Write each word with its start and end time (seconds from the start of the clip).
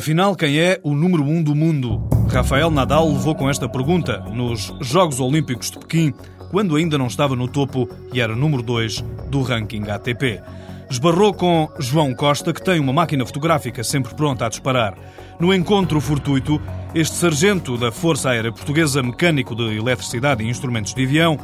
Afinal, 0.00 0.34
quem 0.34 0.58
é 0.58 0.80
o 0.82 0.94
número 0.94 1.22
um 1.22 1.42
do 1.42 1.54
mundo? 1.54 2.08
Rafael 2.30 2.70
Nadal 2.70 3.06
levou 3.06 3.34
com 3.34 3.50
esta 3.50 3.68
pergunta 3.68 4.18
nos 4.32 4.72
Jogos 4.80 5.20
Olímpicos 5.20 5.70
de 5.70 5.78
Pequim, 5.78 6.14
quando 6.50 6.76
ainda 6.76 6.98
não 6.98 7.06
estava 7.06 7.34
no 7.34 7.48
topo 7.48 7.88
e 8.12 8.20
era 8.20 8.34
número 8.34 8.62
2 8.62 9.04
do 9.28 9.42
ranking 9.42 9.88
ATP. 9.88 10.42
Esbarrou 10.90 11.32
com 11.32 11.70
João 11.78 12.12
Costa, 12.12 12.52
que 12.52 12.62
tem 12.62 12.80
uma 12.80 12.92
máquina 12.92 13.24
fotográfica 13.24 13.84
sempre 13.84 14.12
pronta 14.14 14.46
a 14.46 14.48
disparar. 14.48 14.98
No 15.38 15.54
encontro 15.54 16.00
fortuito, 16.00 16.60
este 16.94 17.14
sargento 17.14 17.78
da 17.78 17.92
Força 17.92 18.30
Aérea 18.30 18.50
Portuguesa, 18.50 19.00
mecânico 19.00 19.54
de 19.54 19.76
eletricidade 19.76 20.42
e 20.42 20.48
instrumentos 20.48 20.92
de 20.92 21.04
avião, 21.04 21.38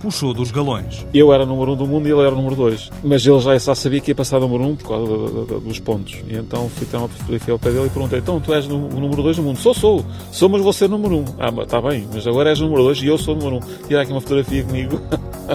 puxou 0.00 0.32
dos 0.32 0.50
galões. 0.50 1.06
Eu 1.12 1.32
era 1.32 1.44
o 1.44 1.46
número 1.46 1.72
1 1.72 1.74
um 1.74 1.76
do 1.76 1.86
mundo 1.86 2.08
e 2.08 2.12
ele 2.12 2.20
era 2.20 2.32
o 2.32 2.36
número 2.36 2.56
2. 2.56 2.90
Mas 3.04 3.24
ele 3.24 3.38
já, 3.40 3.58
só 3.58 3.74
sabia 3.74 4.00
que 4.00 4.10
ia 4.10 4.14
passar 4.14 4.40
número 4.40 4.64
1 4.64 4.68
um 4.68 4.76
por 4.76 4.88
causa 4.88 5.60
dos 5.60 5.78
pontos. 5.78 6.18
E 6.28 6.34
então 6.34 6.68
fui 6.68 6.86
ter 6.86 6.96
uma 6.96 7.08
fotografia 7.08 7.52
ao 7.52 7.58
pé 7.58 7.70
dele 7.70 7.86
e 7.86 7.90
perguntei: 7.90 8.18
então 8.18 8.40
tu 8.40 8.52
és 8.52 8.66
o 8.66 8.70
número 8.70 9.22
2 9.22 9.36
do 9.36 9.42
mundo? 9.42 9.58
Sou, 9.58 9.74
sou. 9.74 10.04
Sou, 10.32 10.48
mas 10.48 10.62
vou 10.62 10.72
ser 10.72 10.88
número 10.88 11.16
1. 11.16 11.18
Um. 11.18 11.24
Ah, 11.38 11.62
está 11.62 11.80
bem, 11.80 12.08
mas 12.12 12.26
agora 12.26 12.50
és 12.50 12.60
o 12.60 12.64
número 12.64 12.84
2 12.84 13.02
e 13.02 13.06
eu 13.06 13.18
sou 13.18 13.34
o 13.34 13.38
número 13.38 13.56
1. 13.56 13.58
Um. 13.58 13.86
Tira 13.86 14.02
aqui 14.02 14.12
uma 14.12 14.20
fotografia 14.20 14.64
comigo. 14.64 15.00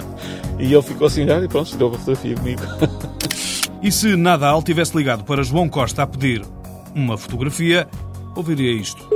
e 0.58 0.72
ele 0.72 0.82
ficou 0.82 1.06
assim 1.06 1.22
olhar 1.22 1.42
e 1.42 1.48
pronto, 1.48 1.76
deu 1.76 1.88
uma 1.88 1.98
fotografia 1.98 2.34
comigo. 2.36 2.62
e 3.82 3.90
se 3.90 4.16
Nadal 4.16 4.62
tivesse 4.62 4.96
ligado 4.96 5.24
para 5.24 5.42
João 5.42 5.68
Costa 5.68 6.02
a 6.02 6.06
pedir 6.06 6.42
uma 6.94 7.18
fotografia, 7.18 7.86
ouviria 8.34 8.72
isto. 8.72 9.06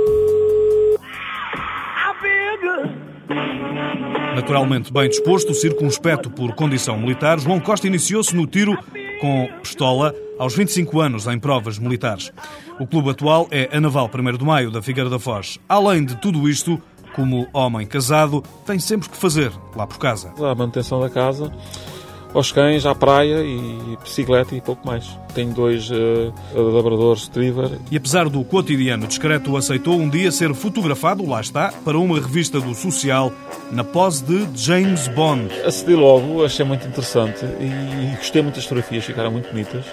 Naturalmente 4.35 4.93
bem 4.93 5.09
disposto, 5.09 5.53
circunspecto 5.53 6.29
por 6.29 6.53
condição 6.53 6.97
militar, 6.97 7.37
João 7.39 7.59
Costa 7.59 7.87
iniciou-se 7.87 8.33
no 8.35 8.47
tiro 8.47 8.77
com 9.19 9.49
pistola 9.61 10.15
aos 10.39 10.55
25 10.55 11.01
anos 11.01 11.27
em 11.27 11.37
provas 11.37 11.77
militares. 11.77 12.31
O 12.79 12.87
clube 12.87 13.09
atual 13.09 13.47
é 13.51 13.69
a 13.71 13.79
Naval 13.79 14.09
1 14.13 14.37
de 14.37 14.45
Maio 14.45 14.71
da 14.71 14.81
Figueira 14.81 15.09
da 15.09 15.19
Foz. 15.19 15.59
Além 15.67 16.05
de 16.05 16.15
tudo 16.15 16.49
isto, 16.49 16.81
como 17.13 17.47
homem 17.53 17.85
casado, 17.85 18.41
tem 18.65 18.79
sempre 18.79 19.09
que 19.09 19.17
fazer 19.17 19.51
lá 19.75 19.85
por 19.85 19.99
casa. 19.99 20.33
A 20.37 20.55
manutenção 20.55 20.99
da 20.99 21.09
casa, 21.09 21.51
aos 22.33 22.51
cães, 22.51 22.85
à 22.85 22.95
praia 22.95 23.43
e 23.43 23.97
bicicleta 24.01 24.55
e 24.55 24.61
pouco 24.61 24.85
mais. 24.85 25.17
Tenho 25.33 25.53
dois 25.53 25.89
uh, 25.89 26.33
labradores 26.53 27.25
retriever. 27.25 27.71
E 27.89 27.97
apesar 27.97 28.29
do 28.29 28.43
cotidiano 28.43 29.07
discreto, 29.07 29.55
aceitou 29.57 29.99
um 29.99 30.09
dia 30.09 30.31
ser 30.31 30.53
fotografado, 30.53 31.25
lá 31.25 31.41
está, 31.41 31.73
para 31.83 31.97
uma 31.97 32.19
revista 32.19 32.59
do 32.59 32.73
Social, 32.73 33.31
na 33.71 33.83
pose 33.83 34.23
de 34.23 34.47
James 34.55 35.07
Bond. 35.09 35.49
Acedi 35.65 35.95
logo, 35.95 36.43
achei 36.43 36.65
muito 36.65 36.87
interessante 36.87 37.45
e 37.45 38.15
gostei 38.15 38.41
muito 38.41 38.55
das 38.55 38.63
fotografias, 38.63 39.03
ficaram 39.03 39.31
muito 39.31 39.49
bonitas. 39.49 39.85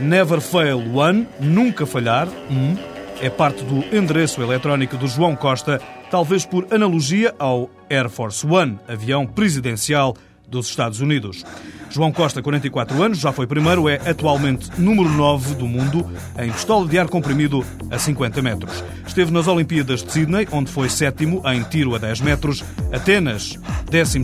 Never 0.00 0.40
Fail 0.40 0.82
One, 0.94 1.26
nunca 1.40 1.86
falhar, 1.86 2.28
um, 2.50 2.76
é 3.20 3.30
parte 3.30 3.64
do 3.64 3.96
endereço 3.96 4.42
eletrónico 4.42 4.96
do 4.96 5.08
João 5.08 5.34
Costa, 5.34 5.80
talvez 6.10 6.44
por 6.44 6.66
analogia 6.70 7.34
ao 7.38 7.70
Air 7.88 8.10
Force 8.10 8.46
One, 8.46 8.78
avião 8.86 9.26
presidencial 9.26 10.14
dos 10.48 10.68
Estados 10.68 11.00
Unidos. 11.00 11.44
João 11.90 12.12
Costa, 12.12 12.42
44 12.42 13.02
anos, 13.02 13.18
já 13.18 13.32
foi 13.32 13.46
primeiro, 13.46 13.88
é 13.88 13.96
atualmente 14.08 14.68
número 14.78 15.08
9 15.08 15.54
do 15.54 15.66
mundo 15.66 16.06
em 16.38 16.50
pistola 16.50 16.86
de 16.86 16.98
ar 16.98 17.08
comprimido 17.08 17.64
a 17.90 17.98
50 17.98 18.42
metros. 18.42 18.84
Esteve 19.06 19.30
nas 19.32 19.46
Olimpíadas 19.46 20.02
de 20.02 20.12
Sydney, 20.12 20.46
onde 20.52 20.70
foi 20.70 20.88
sétimo 20.88 21.42
em 21.46 21.62
tiro 21.62 21.94
a 21.94 21.98
10 21.98 22.20
metros, 22.20 22.64
Atenas, 22.92 23.58
12 23.90 24.20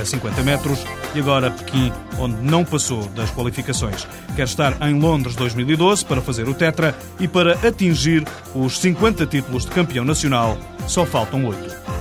a 0.00 0.04
50 0.04 0.42
metros 0.42 0.84
e 1.14 1.20
agora 1.20 1.50
Pequim, 1.50 1.92
onde 2.18 2.36
não 2.42 2.64
passou 2.64 3.06
das 3.08 3.30
qualificações. 3.30 4.06
Quer 4.34 4.44
estar 4.44 4.76
em 4.88 4.98
Londres 4.98 5.36
2012 5.36 6.04
para 6.04 6.20
fazer 6.20 6.48
o 6.48 6.54
Tetra 6.54 6.96
e 7.20 7.28
para 7.28 7.52
atingir 7.66 8.24
os 8.54 8.78
50 8.78 9.26
títulos 9.26 9.64
de 9.64 9.70
campeão 9.70 10.04
nacional, 10.04 10.58
só 10.88 11.06
faltam 11.06 11.46
8. 11.46 11.93